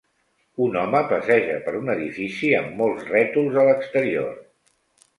Un 0.67 0.79
home 0.83 1.01
passeja 1.11 1.59
per 1.67 1.75
un 1.81 1.95
edifici 1.97 2.51
amb 2.63 2.75
molts 2.83 3.07
rètols 3.13 3.63
a 3.67 3.71
l'exterior. 3.71 4.39